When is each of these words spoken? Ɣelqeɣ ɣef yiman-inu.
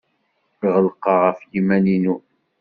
Ɣelqeɣ 0.73 1.17
ɣef 1.23 1.39
yiman-inu. 1.53 2.15